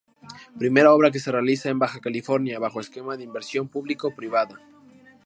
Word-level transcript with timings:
Primera 0.61 0.93
obra 0.97 1.11
que 1.11 1.19
se 1.23 1.31
realiza 1.37 1.69
en 1.69 1.77
Baja 1.77 1.99
California 1.99 2.57
bajo 2.57 2.79
esquema 2.79 3.17
de 3.17 3.23
inversión 3.23 3.67
público-privada. 3.67 4.59